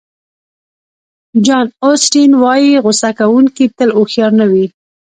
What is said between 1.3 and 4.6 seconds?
جان اوسټین وایي غوصه کوونکي تل هوښیار نه